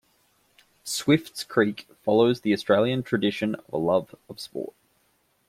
[0.83, 4.73] Swifts Creek follows the Australian tradition of a love of sport.